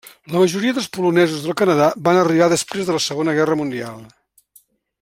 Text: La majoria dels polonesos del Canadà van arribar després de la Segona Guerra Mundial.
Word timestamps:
La 0.35 0.39
majoria 0.43 0.75
dels 0.77 0.87
polonesos 0.95 1.43
del 1.43 1.53
Canadà 1.61 1.89
van 2.07 2.21
arribar 2.21 2.47
després 2.55 2.89
de 2.89 2.97
la 2.97 3.03
Segona 3.09 3.37
Guerra 3.41 3.59
Mundial. 3.61 4.01